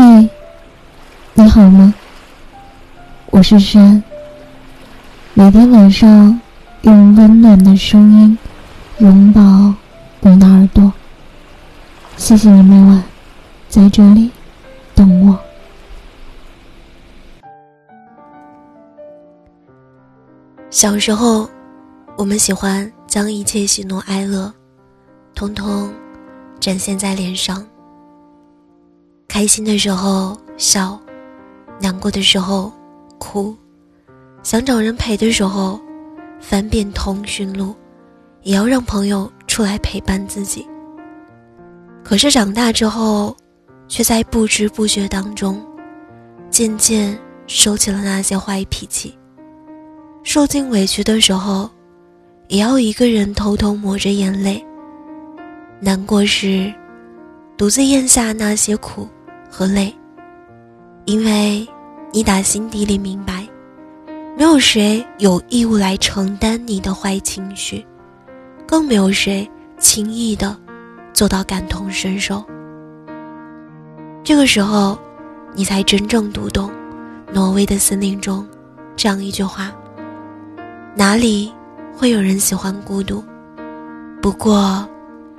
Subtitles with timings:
[0.00, 0.30] 嘿，
[1.34, 1.92] 你好吗？
[3.32, 4.00] 我是山。
[5.34, 6.40] 每天晚上
[6.82, 8.38] 用温暖的声音
[8.98, 9.40] 拥抱
[10.20, 10.92] 你的耳朵。
[12.16, 13.02] 谢谢你每晚
[13.68, 14.30] 在这里
[14.94, 15.36] 等我。
[20.70, 21.50] 小时候，
[22.16, 24.54] 我们喜欢将一切喜怒哀乐，
[25.34, 25.92] 通通
[26.60, 27.66] 展现在脸上。
[29.28, 30.98] 开心的时候笑，
[31.80, 32.72] 难过的时候
[33.18, 33.54] 哭，
[34.42, 35.78] 想找人陪的时候，
[36.40, 37.76] 翻遍通讯录，
[38.42, 40.66] 也要让朋友出来陪伴自己。
[42.02, 43.36] 可是长大之后，
[43.86, 45.62] 却在不知不觉当中，
[46.50, 49.16] 渐渐收起了那些坏脾气。
[50.24, 51.70] 受尽委屈的时候，
[52.48, 54.64] 也要一个人偷偷抹着眼泪。
[55.80, 56.72] 难过时，
[57.58, 59.06] 独自咽下那些苦。
[59.50, 59.94] 和累，
[61.04, 61.66] 因为
[62.12, 63.46] 你打心底里明白，
[64.36, 67.84] 没有谁有义务来承担你的坏情绪，
[68.66, 70.56] 更没有谁轻易的
[71.12, 72.44] 做到感同身受。
[74.22, 74.98] 这个时候，
[75.54, 76.70] 你才真正读懂
[77.32, 78.46] 挪威的森林中
[78.94, 79.72] 这样一句话：
[80.94, 81.52] 哪里
[81.96, 83.24] 会有人喜欢孤独？
[84.20, 84.86] 不过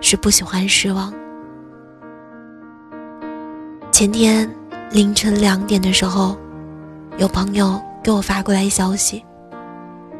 [0.00, 1.12] 是不喜欢失望。
[3.92, 4.50] 前天
[4.90, 6.34] 凌晨两点的时候，
[7.18, 9.22] 有朋友给我发过来消息，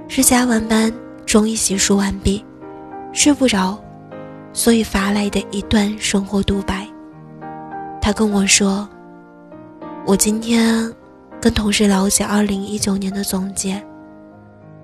[0.09, 0.93] 是加完班
[1.25, 2.45] 终于洗漱完毕，
[3.15, 3.83] 睡不着，
[4.53, 6.87] 所以发来的一段生活独白。
[7.99, 8.87] 他跟我说
[10.05, 10.93] ：“我今天
[11.41, 13.83] 跟同事聊起二零一九年的总结，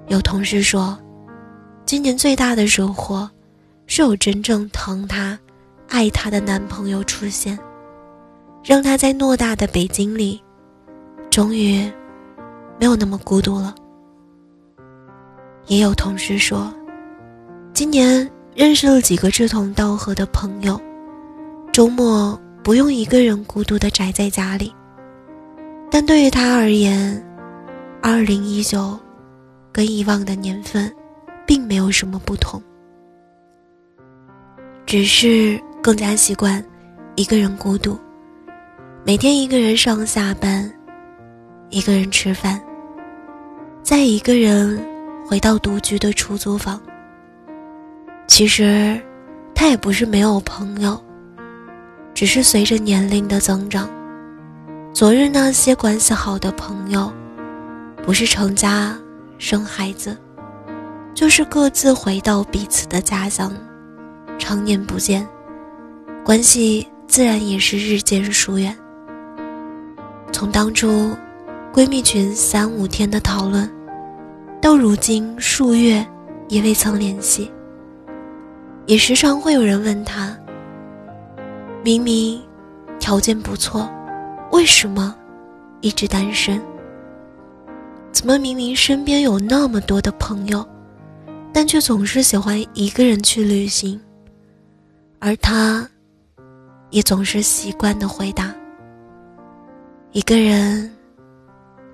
[0.06, 0.98] 有同事说，
[1.84, 3.28] 今年最大的收获，
[3.86, 5.38] 是有真正疼她、
[5.90, 7.56] 爱她的男朋友出现。”
[8.62, 10.42] 让他在偌大的北京里，
[11.30, 11.90] 终于
[12.78, 13.74] 没有那么孤独了。
[15.66, 16.72] 也有同事说，
[17.72, 20.80] 今年认识了几个志同道合的朋友，
[21.72, 24.74] 周末不用一个人孤独的宅在家里。
[25.90, 27.24] 但对于他而言，
[28.02, 28.98] 二零一九
[29.72, 30.92] 跟以往的年份
[31.46, 32.62] 并没有什么不同，
[34.84, 36.62] 只是更加习惯
[37.16, 37.98] 一个人孤独。
[39.08, 40.70] 每天一个人上下班，
[41.70, 42.60] 一个人吃饭，
[43.82, 44.78] 再一个人
[45.26, 46.78] 回到独居的出租房。
[48.26, 49.00] 其实，
[49.54, 51.02] 他也不是没有朋友，
[52.12, 53.88] 只是随着年龄的增长，
[54.92, 57.10] 昨日那些关系好的朋友，
[58.02, 58.94] 不是成家
[59.38, 60.14] 生孩子，
[61.14, 63.50] 就是各自回到彼此的家乡，
[64.38, 65.26] 常年不见，
[66.22, 68.76] 关系自然也是日渐疏远。
[70.32, 71.16] 从当初
[71.72, 73.68] 闺蜜群三五天的讨论，
[74.60, 76.04] 到如今数月
[76.48, 77.50] 也未曾联系，
[78.86, 80.36] 也时常会有人问她：
[81.82, 82.40] 明明
[82.98, 83.88] 条件不错，
[84.52, 85.14] 为什么
[85.80, 86.60] 一直单身？
[88.12, 90.66] 怎么明明身边有那么多的朋友，
[91.52, 94.00] 但却总是喜欢一个人去旅行？
[95.20, 95.88] 而他，
[96.90, 98.54] 也总是习惯的回答。
[100.18, 100.92] 一个人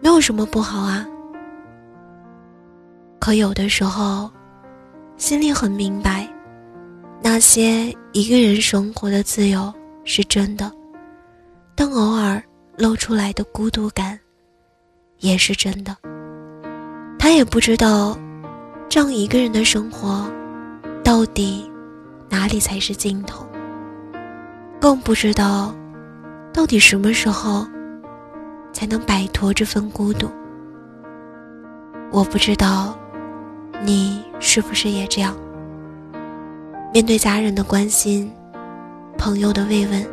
[0.01, 1.07] 没有什么不好啊，
[3.21, 4.31] 可有的时候，
[5.19, 6.27] 心里很明白，
[7.23, 9.71] 那些一个人生活的自由
[10.05, 10.73] 是真的，
[11.75, 12.43] 但偶尔
[12.79, 14.19] 露出来的孤独感
[15.19, 15.95] 也是真的。
[17.19, 18.19] 他也不知道，
[18.89, 20.27] 这样一个人的生活
[21.05, 21.71] 到底
[22.31, 23.47] 哪里才是尽头，
[24.81, 25.75] 更不知道
[26.55, 27.67] 到底什么时候。
[28.75, 30.29] 才能摆脱这份孤独。
[32.13, 32.95] 我不知道，
[33.83, 35.35] 你是不是也这样？
[36.93, 38.31] 面对家人的关心，
[39.17, 40.07] 朋友的慰问，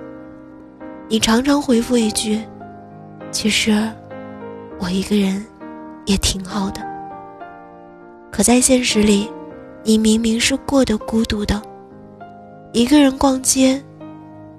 [1.10, 2.42] 你常常回复一句
[3.30, 3.92] ：“其实，
[4.80, 5.46] 我一个人
[6.06, 6.82] 也挺好的。”
[8.32, 9.30] 可在现实里，
[9.84, 11.62] 你明明是过得孤独的，
[12.74, 13.80] 一个人逛街，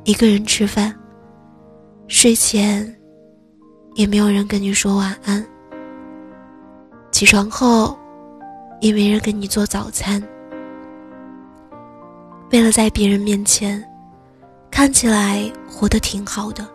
[0.04, 0.94] 一个人吃饭，
[2.06, 3.01] 睡前。
[3.94, 5.44] 也没有人跟你说晚安。
[7.10, 7.96] 起床后，
[8.80, 10.22] 也没人跟你做早餐。
[12.50, 13.82] 为了在别人面前
[14.70, 16.68] 看起来活得挺好的，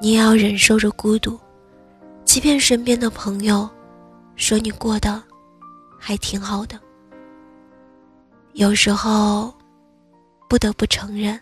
[0.00, 1.38] 你也要忍受着孤独，
[2.24, 3.68] 欺骗身边的朋友，
[4.36, 5.22] 说你过得
[5.98, 6.78] 还挺好的。
[8.52, 9.52] 有时候，
[10.48, 11.40] 不得不承认，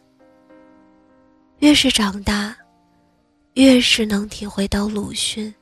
[1.58, 2.54] 越是长大。
[3.54, 5.52] 越是能体会到鲁迅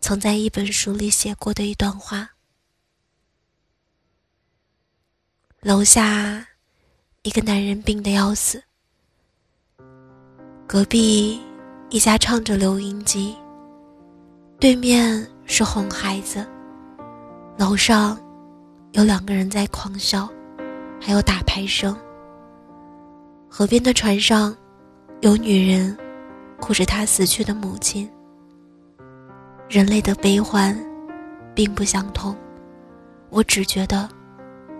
[0.00, 2.28] 曾在一本书里写过的一段话。
[5.60, 6.46] 楼下，
[7.22, 8.62] 一个男人病得要死。
[10.68, 11.40] 隔壁
[11.90, 13.36] 一家唱着留音机，
[14.60, 16.46] 对面是哄孩子，
[17.58, 18.16] 楼上
[18.92, 20.28] 有两个人在狂笑，
[21.00, 21.96] 还有打牌声。
[23.48, 24.56] 河边的船上，
[25.22, 25.96] 有女人
[26.60, 28.08] 哭着他死去的母亲。
[29.68, 30.76] 人类的悲欢，
[31.54, 32.36] 并不相通，
[33.30, 34.08] 我只觉得。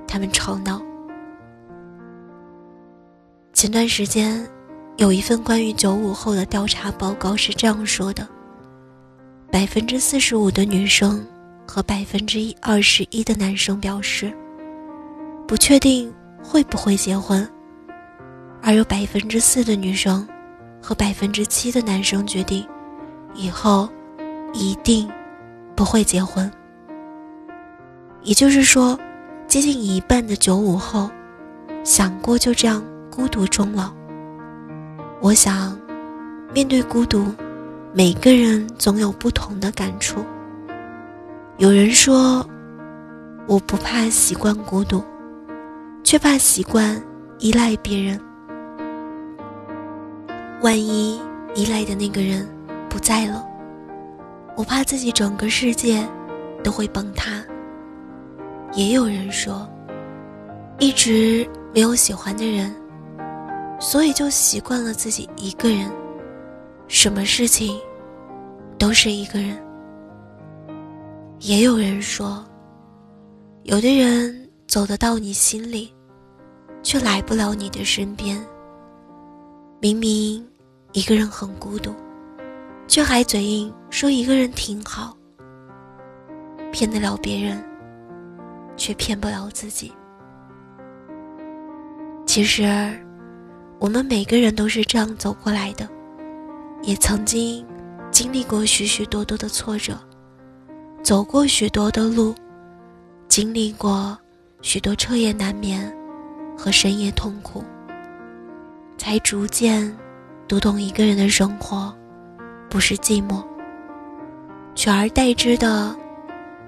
[0.08, 0.80] 他们吵闹。
[3.52, 4.48] 前段时间，
[4.98, 8.26] 有一份关于九五后的调查报告是这样说的：
[9.50, 11.26] 百分之四十五的女生
[11.66, 14.32] 和百分之一二十一的男生表示
[15.46, 17.46] 不确定会不会结婚，
[18.62, 20.26] 而有百分之四的女生
[20.86, 22.64] 和百分之七的男生决定
[23.34, 23.88] 以后
[24.52, 25.10] 一定
[25.74, 26.48] 不会结婚。
[28.22, 28.96] 也就是说。
[29.48, 31.08] 接近一半的九五后，
[31.84, 33.92] 想过就这样孤独终老。
[35.20, 35.78] 我想，
[36.52, 37.24] 面对孤独，
[37.94, 40.18] 每个人总有不同的感触。
[41.58, 42.44] 有人说，
[43.46, 45.00] 我不怕习惯孤独，
[46.02, 47.00] 却怕习惯
[47.38, 48.20] 依赖别人。
[50.62, 51.20] 万一
[51.54, 52.48] 依赖的那个人
[52.88, 53.46] 不在了，
[54.56, 56.06] 我怕自己整个世界
[56.64, 57.44] 都会崩塌。
[58.72, 59.68] 也有人说，
[60.78, 62.74] 一直没有喜欢的人，
[63.78, 65.90] 所以就习惯了自己一个人，
[66.88, 67.78] 什么事情
[68.78, 69.56] 都是一个人。
[71.40, 72.44] 也有人说，
[73.64, 75.94] 有的人走得到你心里，
[76.82, 78.42] 却来不了你的身边。
[79.80, 80.46] 明明
[80.92, 81.94] 一个人很孤独，
[82.88, 85.16] 却还嘴硬说一个人挺好，
[86.72, 87.62] 骗得了别人。
[88.78, 89.90] 却骗不了自己。
[92.26, 92.62] 其实，
[93.78, 95.88] 我们每个人都是这样走过来的，
[96.82, 97.66] 也曾经
[98.10, 99.98] 经历过许许多多的挫折，
[101.02, 102.34] 走过许多的路，
[103.28, 104.14] 经历过
[104.60, 105.90] 许多彻夜难眠
[106.54, 107.64] 和深夜痛苦，
[109.08, 109.96] 才逐渐
[110.48, 111.94] 读懂一个人的生活
[112.68, 113.40] 不是寂寞，
[114.74, 115.94] 取而代之的。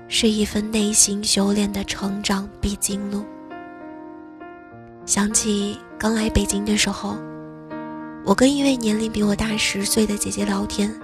[0.07, 3.25] 是一份内心修炼的成长必经路。
[5.05, 7.17] 想起刚来北京的时候，
[8.25, 10.95] 我跟一位年龄比我大十岁的姐姐聊天，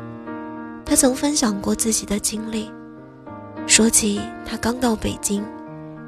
[0.87, 2.71] 她曾分享过自己的经历，
[3.67, 5.45] 说起她刚到北京，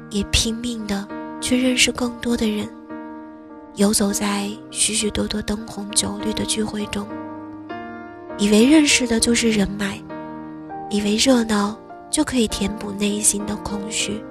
[0.09, 1.05] 也拼命的
[1.41, 2.65] 去认识更多的人，
[3.77, 7.07] 游走在许许多多灯红酒绿的聚会中，
[8.37, 9.97] 以为认识的就是人脉，
[10.91, 11.75] 以为热闹。
[12.09, 14.23] 就可以填补内心的空虚。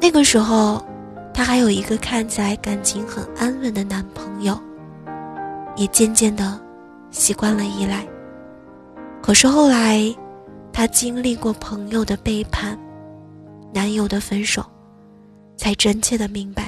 [0.00, 0.82] 那个时候，
[1.34, 4.56] 她还有一个看起来感情很安稳的男朋友，
[5.74, 6.58] 也渐渐的
[7.10, 8.06] 习惯了依赖。
[9.20, 10.00] 可是后来，
[10.72, 12.78] 她经历过朋友的背叛，
[13.72, 14.64] 男友的分手，
[15.56, 16.63] 才真切的明白，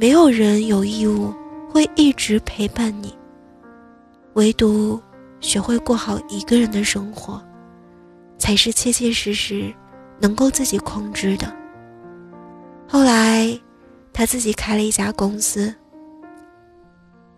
[0.00, 1.30] 没有人有义务
[1.68, 3.14] 会一直陪伴你，
[4.32, 4.98] 唯独
[5.40, 7.38] 学会过好一个人的生活。
[8.38, 9.70] 才是切切实实
[10.18, 11.54] 能够自己控制的。
[12.88, 13.46] 后来，
[14.10, 15.72] 他自己开了一家公司，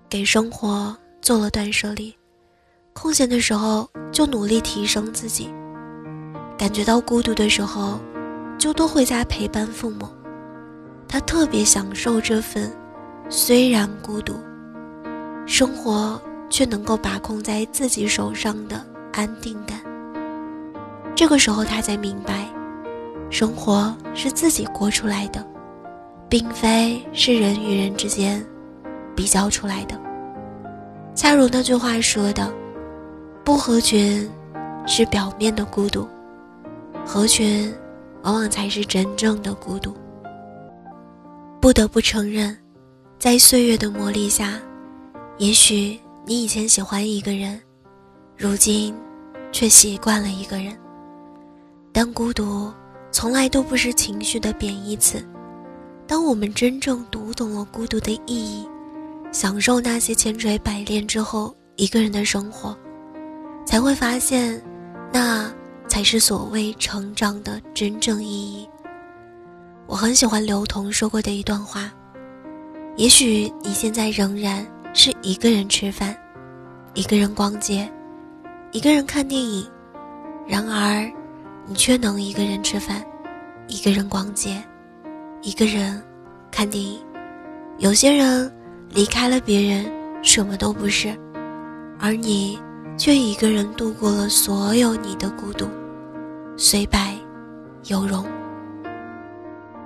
[0.08, 2.14] 给生活做了断舍离，
[2.92, 5.52] 空闲的时候就努力提升自己，
[6.56, 7.98] 感觉到孤独的时候，
[8.56, 10.08] 就多回家陪伴父母。
[11.12, 12.72] 他特别享受这份
[13.28, 14.32] 虽然孤独，
[15.44, 19.78] 生活却能够把控在自己手上的安定感。
[21.14, 22.48] 这个时候，他才明白，
[23.28, 25.46] 生活是自己过出来的，
[26.30, 28.42] 并非是人与人之间
[29.14, 30.00] 比较出来的。
[31.14, 32.50] 恰如那句话说的
[33.44, 34.26] ：“不合群
[34.86, 36.08] 是表面的孤独，
[37.04, 37.70] 合群
[38.22, 39.94] 往往才是真正的孤独。”
[41.62, 42.58] 不得不承认，
[43.20, 44.60] 在岁月的磨砺下，
[45.38, 47.62] 也许你以前喜欢一个人，
[48.36, 48.92] 如今
[49.52, 50.76] 却习惯了一个人。
[51.92, 52.68] 但孤独
[53.12, 55.24] 从来都不是情绪的贬义词。
[56.04, 58.68] 当我们真正读懂了孤独的意义，
[59.30, 62.76] 享受那些千锤百炼之后一个人的生活，
[63.64, 64.60] 才会发现，
[65.12, 65.48] 那
[65.86, 68.68] 才是所谓成长的真正意义。
[69.86, 71.92] 我很喜欢刘同说过的一段话：
[72.96, 76.16] 也许你现在仍然是一个人吃饭，
[76.94, 77.90] 一个人逛街，
[78.70, 79.66] 一个人看电影。
[80.46, 81.10] 然而，
[81.66, 83.04] 你却能一个人吃饭，
[83.68, 84.62] 一个人逛街，
[85.42, 86.02] 一个人
[86.50, 86.98] 看电影。
[87.78, 88.50] 有些人
[88.90, 89.84] 离开了别人，
[90.22, 91.16] 什么都不是，
[91.98, 92.58] 而你
[92.96, 95.66] 却一个人度过了所有你的孤独，
[96.56, 97.14] 虽败
[97.88, 98.24] 犹荣。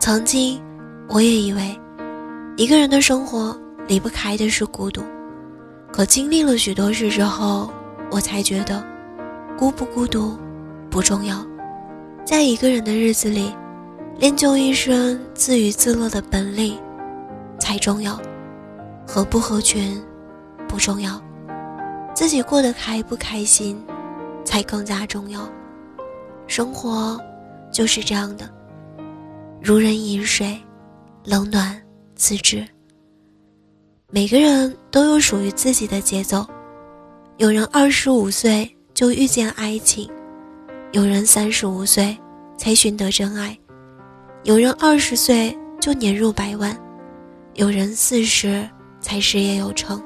[0.07, 0.63] 曾经，
[1.09, 1.77] 我也以为，
[2.57, 3.59] 一个人的生活
[3.89, 5.03] 离不开的是孤独，
[5.93, 7.69] 可经历了许多事之后，
[8.09, 8.87] 我才觉得，
[9.59, 10.39] 孤不孤独。
[10.89, 11.45] 不重要，
[12.25, 13.53] 在一个人的日子里，
[14.17, 16.79] 练就一身自娱自乐的本领
[17.59, 18.17] 才重要。
[19.05, 20.01] 合不合群
[20.69, 21.21] 不重要，
[22.15, 23.85] 自己过得开不开心
[24.45, 25.41] 才更加重要。
[26.47, 27.21] 生活
[27.73, 28.49] 就是这样的，
[29.67, 30.57] 如人饮水，
[31.25, 31.77] 冷暖
[32.15, 32.65] 自知。
[34.13, 36.47] 每个人都有属于自己的节奏，
[37.39, 40.09] 有人二十五岁就遇见爱情。
[40.93, 42.17] 有人三十五岁
[42.57, 43.59] 才寻得真爱，
[44.45, 46.79] 有人二十岁就年入百万，
[47.55, 48.71] 有人四十
[49.01, 50.01] 才事业有成。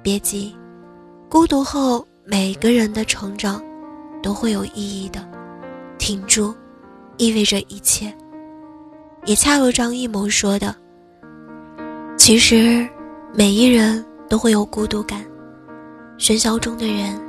[0.00, 0.54] 别急，
[1.28, 3.60] 孤独后每个人的成长
[4.22, 5.28] 都会有意义的。
[5.98, 6.54] 挺住，
[7.16, 8.16] 意味着一切。
[9.26, 10.74] 也恰如张艺谋说的
[12.16, 12.88] ：“其实
[13.34, 15.24] 每一人都会有孤独感，
[16.18, 17.20] 喧嚣中的人，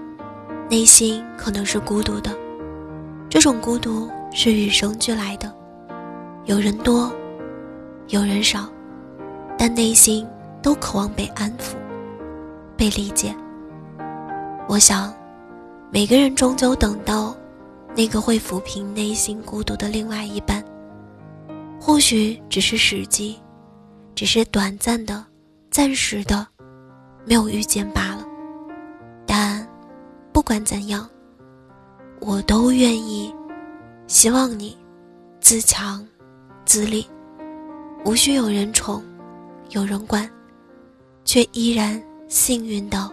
[0.70, 2.32] 内心可能是孤独的。”
[3.30, 5.54] 这种孤独是与生俱来的，
[6.46, 7.12] 有人多，
[8.08, 8.68] 有人少，
[9.58, 10.28] 但内心
[10.62, 11.76] 都渴望被安抚、
[12.76, 13.36] 被理解。
[14.68, 15.14] 我想，
[15.92, 17.36] 每个人终究等到
[17.96, 20.64] 那个会抚平内心孤独的另外一半，
[21.82, 23.42] 或许只是时机，
[24.14, 25.26] 只是短暂的、
[25.72, 26.48] 暂时的，
[27.26, 28.26] 没有遇见罢了。
[29.26, 29.68] 但
[30.32, 31.10] 不管怎样。
[32.24, 33.34] 我都愿意，
[34.06, 34.78] 希望你
[35.40, 36.08] 自强
[36.66, 37.04] 自立，
[38.06, 39.04] 无需有人宠，
[39.70, 40.30] 有人管，
[41.26, 43.12] 却依然幸运到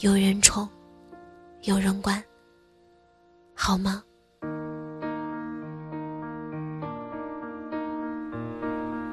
[0.00, 0.68] 有人宠，
[1.62, 2.22] 有人管，
[3.54, 4.04] 好吗？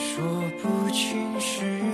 [0.00, 0.24] 说
[0.62, 1.89] 不清是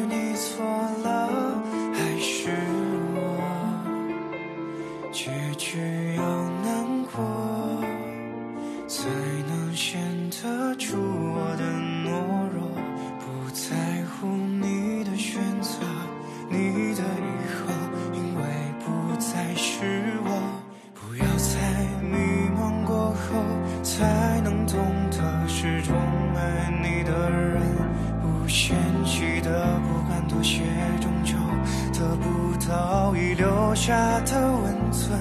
[32.66, 35.16] 早已留下的温存，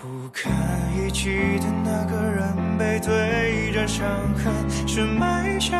[0.00, 0.52] 不堪
[0.96, 4.54] 一击的那个人，背对着伤痕，
[4.86, 5.76] 是埋下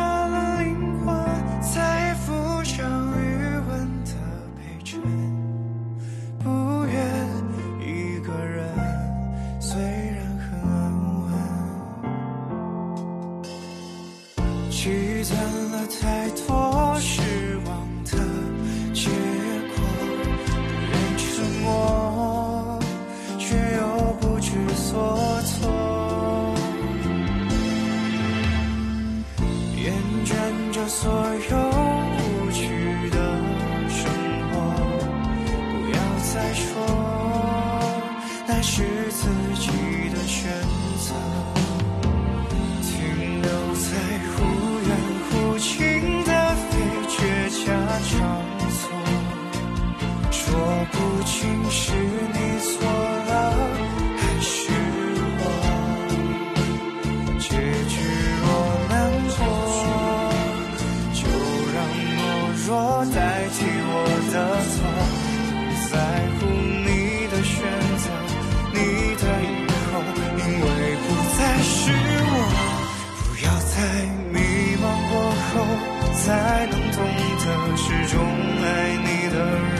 [76.25, 77.05] 才能懂
[77.45, 78.65] 得始终爱
[78.97, 79.77] 你的人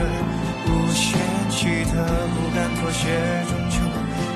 [0.68, 1.18] 无限
[1.50, 3.10] 期的不敢妥协
[3.50, 3.78] 终究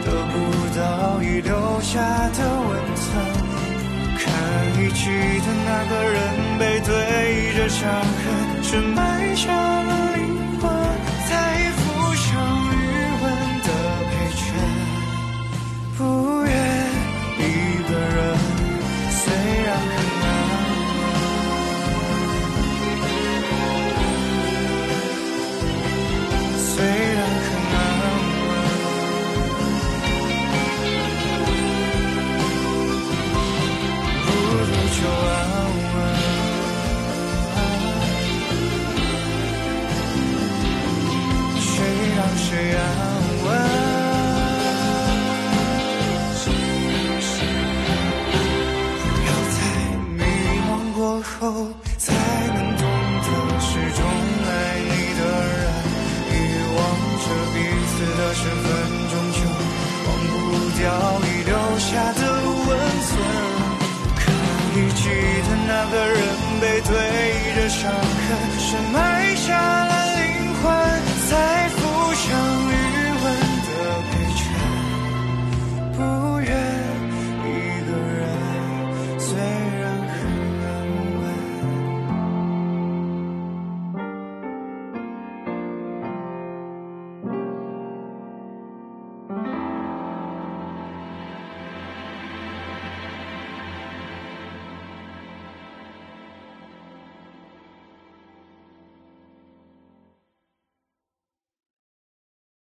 [0.04, 0.36] 得不
[0.76, 0.82] 到
[1.22, 3.06] 你留下的温存。
[4.18, 4.26] 看
[4.82, 5.06] 一起
[5.46, 6.18] 的那个人
[6.58, 6.90] 背对
[7.56, 9.99] 着伤痕却埋下了